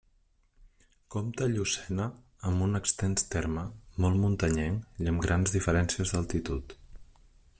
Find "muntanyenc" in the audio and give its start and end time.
4.25-5.05